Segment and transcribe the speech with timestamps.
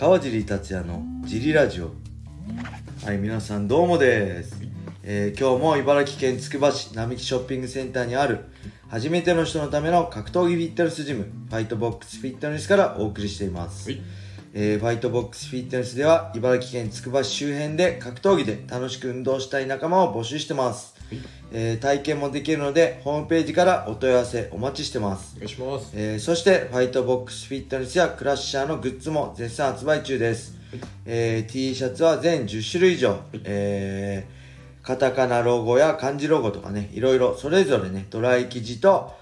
[0.00, 1.90] 川尻達也のジリラジオ。
[3.04, 4.56] はい皆さんどうもです、
[5.02, 8.46] えー今日も茨城県つくば市並木ショッピングセンターにある
[8.88, 14.00] 初めての人のための格闘技フィットネスジムファイトボックスフィットネスからお送りしています、はい。
[14.54, 20.94] えーファイトボックスフィットネスでは茨城県つくば市周辺で格闘技で楽しく運動したい仲間を募集してます、
[21.52, 25.34] えー体験もできるのでホームページからお問い合わせお待ちしてます。
[25.36, 25.92] お願いします。
[25.94, 30.54] えーそしてファイトボックスフィットネスやクラッシャーのグッズも絶賛発売中です、
[31.06, 34.40] えー T シャツは全10種類以上、えー
[34.82, 39.12] カタカナロゴや漢字ロゴとかねいろいろそれぞれねドライ生地と、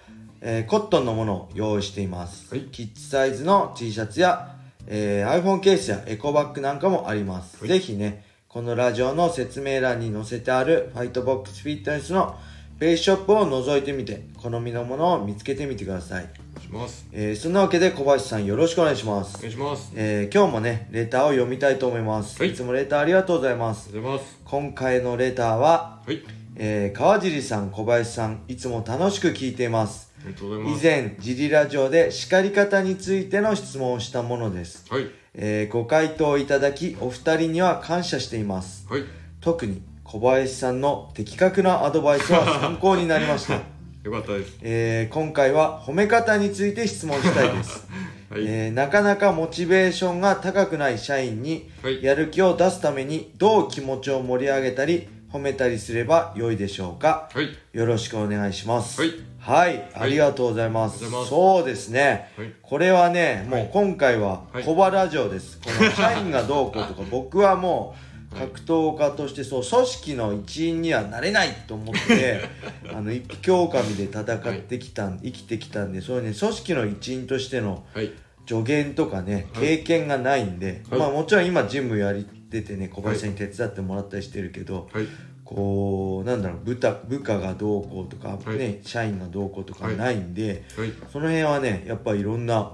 [0.40, 2.66] えーコットンのものを用意しています、はい。
[2.66, 4.54] キッズサイズの T シャツや、
[4.86, 7.68] えー iPhone ケースやエコバッグなんかもあります、はい。
[7.68, 8.24] ぜひね
[8.58, 12.34] このラジオの説明欄に載せてあるファイトボックスフィットネスの
[12.80, 16.28] ページショップを覗いてみて好みのものを見つけてみてください
[16.60, 17.06] します。
[17.12, 19.92] えーそんなわけで小林さんよろしくお願いしますお願いします。
[19.94, 24.40] えー今日もねレターを読みたいと思います、はいい、つもレターありがとうございますおはようございます。
[24.44, 26.20] 今回のレターは、はい。
[26.56, 35.06] えー川尻さん小林さんいつも楽しく聞いています以前ジリラジオで叱り方についての質問をしたものです、はい。
[35.34, 39.04] えーご回答いただきお二人には感謝していますはい。
[39.40, 43.54] 特に小林さんの的確なアドバイスは参考になりました、
[44.02, 44.58] よかったです。
[44.62, 47.86] えー今回は褒め方について質問したいです
[48.30, 48.42] はい。
[48.46, 57.28] えーなかなかモチベーションが高くない社員にはいやる気を出すためにどう気持ちを盛り上げたり褒めたりすれば良いでしょうか？
[57.32, 57.48] はい。
[57.72, 61.30] よろしくお願いしますはいはいありがとうございます,、ます。
[61.30, 62.52] そうですね、はい。
[62.62, 63.64] これはねもはい。
[63.66, 64.64] う今回ははい。
[64.64, 67.94] 小バラジオです、この社員がどうこうとか 僕はも
[68.32, 72.42] う格闘家としてそう組織の一員にはなれないと思って
[72.94, 78.12] あの一匹狼で戦ってきたん、生きてきたんでそういうね組織の一員としてのはい。
[78.46, 79.76] 助言とかねはい。
[79.76, 81.00] 経験がないんで、はい。
[81.00, 85.06] まあもちろん今ジムやりててね小林さんに手伝ってもらったりしてるけど、はい。
[85.48, 88.58] こうなんだろう部下部下がどうこうとか、はい。
[88.58, 90.92] ね社員がどうこうとかないんで、はい。
[91.10, 92.72] その辺はねやっぱいろんな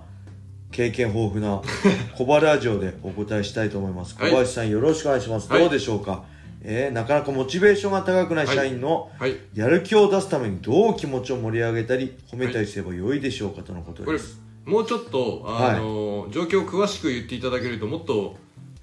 [0.72, 1.62] 経験豊富な
[2.18, 4.30] 小バラジオでお答えしたいと思います、はい。
[4.32, 5.60] 小林さんよろしくお願いします、はい。
[5.60, 6.24] どうでしょうか？
[6.62, 9.36] えーなかなかモチベーションが高くない社員のはい。
[9.54, 18.36] やる気を出すためにどう気持ちを盛り上げたり褒めたりすれば良いでしょうかとのことこれです、、もうちょっと、あの、状況を詳しく言っていただけると、もっと、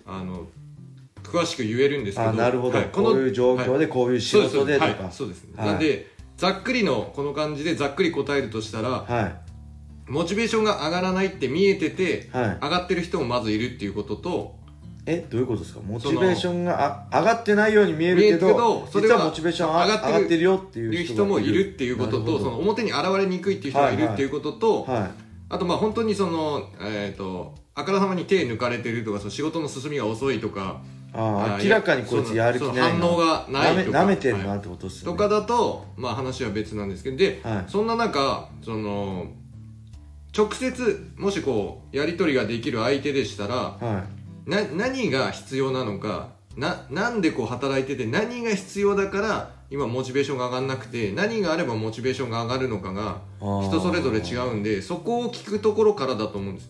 [0.05, 0.47] あの、
[1.31, 2.29] 詳しく言えるんですけど。
[2.29, 2.89] あなるほど、はい。
[2.91, 4.97] こういう状況でこういう仕事でとか、はい。
[5.11, 5.67] そうです、はい。
[5.67, 10.11] なんでざっくりのこの感じでざっくり答えるとしたらはい。
[10.11, 12.45] モチベーションが上がらないって見えてて、はい。
[12.61, 14.55] 上がってる人もまずいるっていうことと
[15.05, 15.79] えどういうことですか？
[15.81, 25.11] モチベーションがあ上がってないように見えるけどどそれは実はモチベーションが上上がってるよっていいうう人人もいるっていうこととその表に現れにくいっていう人がいるっていうことと、はい
[25.49, 30.81] あとまあ本当にそのえっ、とあからさまに手抜かれてるとかその仕事の進みが遅いとか
[31.13, 32.83] あああ明らかにこいつやる気ないな。
[32.83, 33.99] 反応がないとか。
[33.99, 34.57] なめめてるはない。
[34.57, 37.17] ってことっすよね、とかだとまあ話は別なんですけど。
[37.17, 37.71] で、はい。
[37.71, 39.27] そんな中その
[40.35, 44.05] 直接もしこうやり取りができる相手でしたらは
[44.45, 56.69] な何が必要なのかななんでこう働いてて何が必要だから今モチベーションが上がんなくて何があればモチベーションが上がるのかが人それぞれ違うんでそこを聞くところからだと思うんです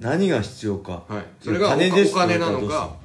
[0.00, 1.04] 何が必要か。
[1.08, 1.24] はい。
[1.42, 2.96] それがお金ですお金なのか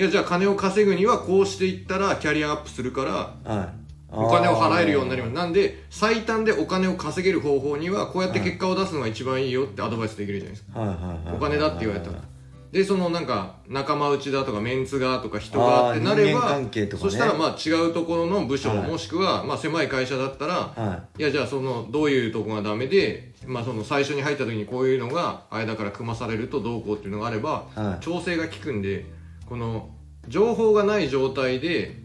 [0.00, 3.04] いやじゃあ金を稼ぐにはこうしていったらキャリアアップするか
[3.44, 3.68] らはい。
[4.08, 5.34] お金を払えるようになります。
[5.34, 10.80] なんで最短でお金を稼げる方法にはこうやって結果を出すのが一番いいよってアドバイスできるじゃないですか。
[10.80, 10.96] はいはい
[11.26, 12.12] はいお金だって言われたら。
[12.14, 12.26] はい
[12.72, 17.10] でそのなんか仲間内だとかメンツがとか人あがーってなれば人間関係とかね。
[17.10, 18.78] そしたらまあ違うところの部署、はい。
[18.88, 28.04] もしくはまあ狭い会社だったら、はいやじゃあそのどういうとこがダメで、まあ、その最初に入った時にこういうのが間から組まされるとどうこうっていうのがあれば、はい。
[28.04, 29.04] 調整が効くんで
[29.50, 29.90] この
[30.28, 31.96] 情報がない状態で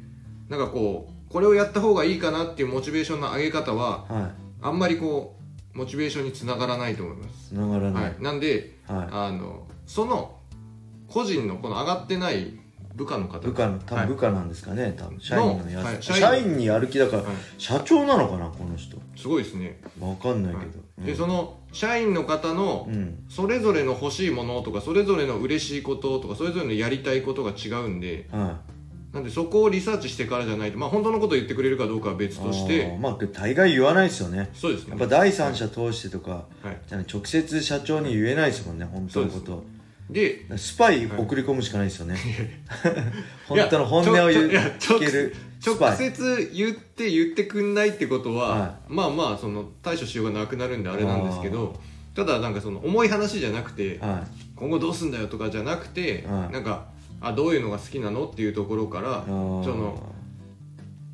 [0.49, 4.45] なんかこうこれをやった方がいいかなっていうモチベーションの上げ方ははい。
[4.63, 5.35] あんまりこ
[5.75, 9.07] うモチベーションにつながらないと思います、つながらなはいい、なんではい。
[9.11, 10.39] あのその
[11.07, 12.59] 個人のこの上がってない
[12.95, 13.39] 部下の方。
[13.39, 14.07] 部下の多はい。
[14.07, 15.19] 分部下なんですかね多分。
[15.19, 15.83] 社員のやつ。
[15.83, 16.03] はい。
[16.03, 16.57] 社員。
[16.57, 17.33] にやる気だからはい。
[17.57, 18.97] 社長なのかなこの人。
[19.15, 20.79] すごいですね、わかんないけど。
[20.99, 21.05] うん。
[21.05, 23.23] でその社員の方のうん。
[23.29, 28.61] それぞれの欲しいものとかそれぞれの嬉しいこととかそれぞれのやりたいことが違うんでは
[29.13, 34.49] なんでそこをリサーチしてからじゃないとまあ本当のことを言ってくれるかどうかは別いとしてまあ大概言わないですよね。
[34.53, 34.89] そうですね。
[34.91, 36.77] やっぱ第三者通してとかはい。
[36.87, 39.63] じゃあね直接社長に言えないですもんね本当のこと
[40.09, 42.17] でスパイ送り込むしかないですよね。
[43.47, 45.35] 本当のい本音を言うける。
[45.59, 51.79] ス直接言って言ってくんないってことは、はまあまあその対処しようがなくなるんであれなんですけど
[52.13, 54.23] ただなんかその重い話じゃなくては
[54.55, 56.53] 今後どうすんだよとかじゃなくて、はい。
[56.53, 56.85] なんか
[57.19, 60.13] あどういうのが好きなのっていうところからその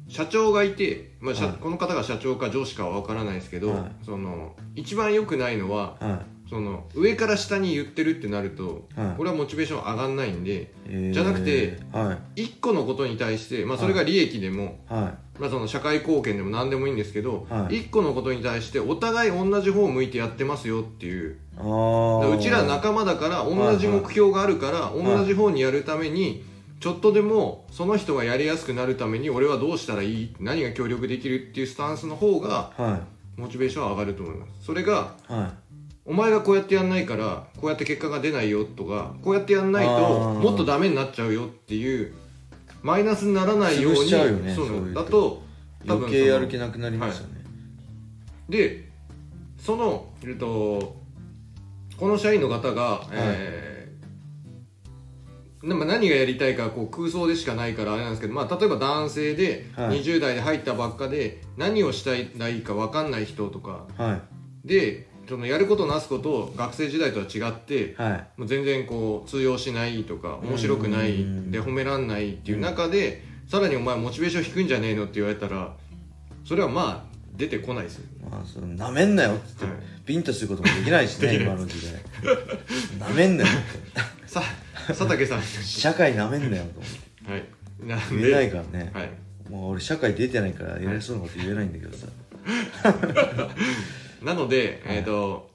[0.10, 1.56] 社長がいて、まあ社はい。
[1.56, 4.06] この方が社長か上司かは分からないですけど、はい。
[4.06, 9.16] その一番良くないのははその上から下に言ってるってなると、はい。
[9.16, 10.74] これはモチベーション上がんないんで
[11.14, 12.42] じゃなくてはい。
[12.42, 17.84] 1個のことに対して、まあ、それが利益でも、はまあ、その社会貢献でも何でもいいんですけど、はい。
[17.84, 21.36] 1個のことに対してお互い同じ方を向いてやってますよっていう。
[21.36, 22.38] いあー。
[22.38, 26.44] うちら仲間だから同じ目標があるからい同じ方にやるために
[26.82, 30.36] ちょっとでもその人がやりやすくなるために俺はどうしたらいい？
[30.42, 31.48] 何が協力できる？
[31.50, 33.00] っていうスタンスの方がは
[33.38, 34.66] モチベーションは上がると思います。
[34.66, 35.34] それがい。
[35.34, 35.54] は
[36.06, 40.40] お前がこうやってやんないからこうやって結果が出ないよとかこうやってやんないあとー。
[40.40, 42.14] もっとダメになっちゃうよっていう
[42.82, 44.24] マイナスにならないようにそ
[44.66, 45.44] うだと
[45.86, 47.42] い余計やる気なくなりますよね。
[48.50, 48.90] で
[49.58, 50.96] そのえっと
[51.98, 53.72] この社員の方が、えー
[55.64, 60.02] なまあ何がやりたいかこう空想でしかないからあれなんですけど、まあ、例えば男性ではい。
[60.02, 63.86] 20代で入ったばっかで何をしたいらいいか分かんない人とか。
[63.96, 64.16] は
[64.64, 64.68] い。
[64.68, 68.28] でそのやることなすことを学生時代とは違ってはい。
[68.36, 71.52] もう全然こう通用しないとか面白くないうん。
[71.52, 75.74] で褒めらんないっていう中でさらにお前モチベーション低いんじゃねえのって言われたら
[76.44, 78.04] それはまあ出てこないですよ。
[78.30, 79.74] まあそのなめんなよっつってはい。
[80.06, 82.02] ビンタすることもできないしね今の時代。
[83.00, 84.30] なめんなよって。
[84.30, 84.44] さ
[84.88, 85.42] 佐竹さん。
[85.42, 86.92] 社会なめんなよと思っ
[87.26, 87.32] て。
[87.32, 87.46] はい。
[88.20, 88.92] 言えないでからね。
[88.94, 89.10] はい。
[89.50, 92.08] もう俺社会出てないから偉そうなこと言えないんだけどさ
[94.22, 95.50] なので、えっ、と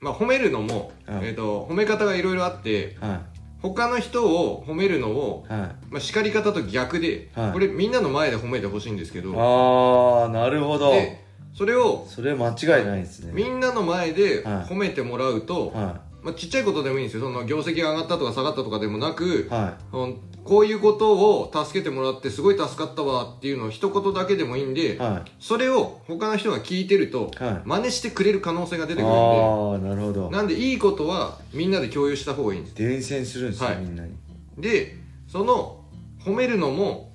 [0.00, 3.22] まあ褒めるのも、はいえっ、と褒め方がいろいろあっては
[3.62, 5.60] 他の人を褒めるのをいはい。
[5.90, 7.52] まあ、叱り方と逆で、はい。
[7.52, 10.92] これみんなの前で褒めてほしいんですけどああなるほど。
[10.92, 13.32] でそれをそれ間違いないですね。
[13.34, 14.64] みんなの前ではい。
[14.64, 17.22] 褒めてもらうと、はまあ、ちっちゃいことでもいいんですよ。
[17.22, 24.98] その業績が上がったとか下がったとかでもなくい、はうんこういうことを助けてもらってすごい助かったわっていうのを一言だけでもいいんで、い。
[24.98, 27.62] はそれを他の人が聞いてると、はい。
[27.64, 30.30] 真似してくれる可能性が出てくるんいああなるほど。
[30.30, 32.74] でなんでいいことはみんなで共有した方がいいんです。
[32.74, 33.78] 伝染するんですよ、はい。
[33.78, 34.14] みんなに。
[34.58, 34.96] で
[35.28, 35.84] その
[36.24, 37.12] 褒めるのも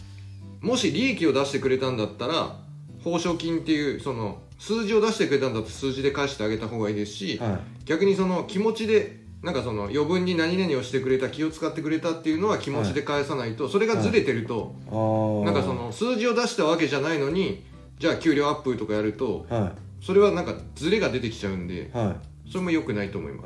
[0.61, 2.57] もし利益を出してくれたんだったら
[3.03, 17.63] 報奨金っていうその数字を出してくれたんだったら数字で返してあげた方がいいですし、は逆にその気持ちでなんかその余分に何々をしてくれた気を使ってくれたっていうのは気持ちで返さないと、それがずれてると、いああなんかその数字を出したわけじゃないのに
[17.99, 22.15] じゃあ給料アップとかやるとはそれはなんかずれが出てきちゃうんでいは
[22.47, 22.51] い。
[22.51, 23.45] それも良くないと思います。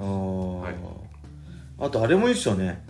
[1.81, 2.85] ああ、とあれもいいっすよね。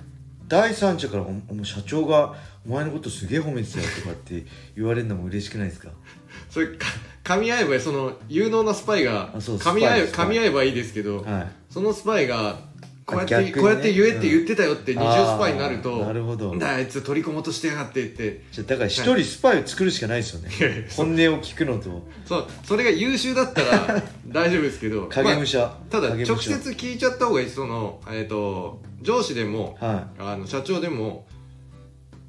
[0.48, 1.31] 第三者からお
[1.62, 2.36] 「お社長が
[2.68, 4.45] お前のことすげえ褒めてたよ」とかって
[4.75, 5.89] 言われるのも嬉しくないですか？
[6.50, 6.88] それか
[7.30, 10.26] 噛み合えばその有能なスパイがあそう噛み合えスパイ。
[10.26, 11.48] 噛み合えばいいですけど、はい。
[11.70, 12.58] そのスパイが
[13.06, 13.62] こうやって、逆にね。
[13.62, 16.56] こうやって言えって言ってたよって二重スパイになると、あーなるほど。
[16.56, 18.46] んだあいつ取り込もうとしてやがってって。
[18.52, 20.50] じゃあだから一人スパイを作るしかないですよね。
[20.60, 20.78] いやい。
[20.78, 22.04] や 本音を聞くのと。
[22.26, 22.48] そう。
[22.64, 25.06] それが優秀だったら 大丈夫ですけど。
[25.06, 26.34] 影武者、まあただ影武者。
[26.34, 27.50] 直接聞いちゃった方がいい。
[27.50, 31.28] その、えー、と上司でもはあの社長でも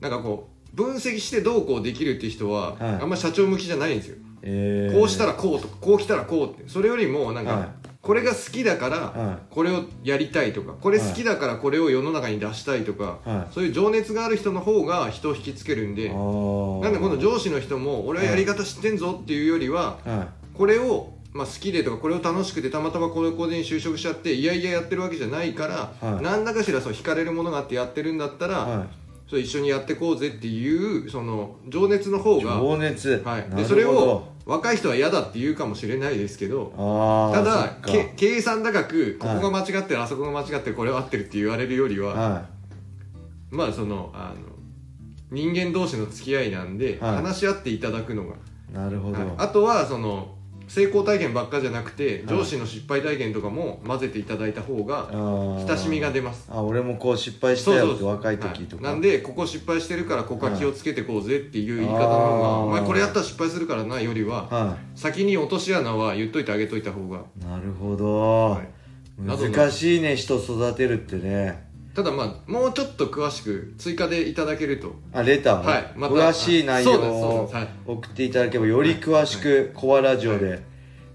[0.00, 2.82] なんかこう分析してどうこうできるっていう人は、はい。
[3.00, 6.69] あんま社長向きじゃないんですよ、いえー、こうしたらこうとかこう来たらこうって。
[6.69, 7.69] それよりもなんか、はい。
[8.02, 13.54] これが好きだから、はこれをやりたいとかこれ好きだからこれを世の中に出したいとか、はい。
[13.54, 26.23] そういう情熱がある人の方が人を引きつけるんでなんでこの上司の人も俺はやり方知ってんぞっていうよりは、はこれを、まあ、好きでとかこれを楽しくてたまたまこの子で就職しちゃっていやいややってるわけじゃないから、はい。
[26.23, 28.56] 何らかしらそう惹かれるものがあってやってるんだったら、い。
[28.59, 28.87] は
[29.30, 33.22] それ一緒にやってこうぜっていうその情熱の方いが、情熱。
[33.25, 42.46] はい、でそれを若い人は嫌だって言うかもしれないですけどああただけ計算高くこはいこが間違ってる、あそこが間違ってるこれは合ってるって言われるよりは、は
[43.50, 44.50] まあそのあの
[45.30, 47.16] 人間同士の付き合いなんで、はい。
[47.16, 49.28] 話し合っていただくのが、いなるほど、はい。
[49.38, 50.34] あとはその
[50.70, 52.38] 成功体験ばっかじゃなくてはい。
[52.38, 55.08] 上司の失敗体験とかも混ぜていただいた方が
[55.66, 56.46] 親しみが出ます。
[56.48, 58.92] あ俺もこう失敗したよって若い時とか、はい。
[58.92, 66.44] なんでここ失敗してるからここは気をつけてこうぜっていう言い方の方が、お前これやったら失敗するからなよりはは先に落とし穴は言っとい。
[66.44, 68.68] てあげといた方が、いなるほど、はい
[69.18, 71.69] 難しいね人育てるってね
[72.02, 74.95] ただまあもうちょっと詳しく追加でいただけると。
[75.12, 77.50] あレター、はいまた詳しい内容を
[77.87, 80.62] 送っていただければより詳しくコバラジオで、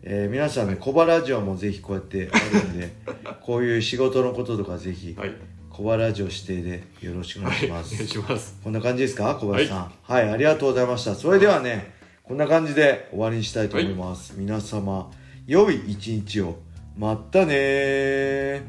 [0.04, 2.94] えー皆さんねコバラジオもぜひこうやってあるんで
[3.42, 5.32] こういう仕事のこととかぜひはい、
[5.70, 8.60] コバラジオ指定でよろしくお願いしはい、おます、願いします。
[8.64, 9.36] こんな感じですか？
[9.36, 9.92] 小林さん。
[10.02, 11.16] はい、ありがとうございました。
[11.16, 15.12] それではねこんな感じで終わりにしたいと思います、皆様
[15.48, 16.58] 良い一日を。
[16.98, 18.62] まったねー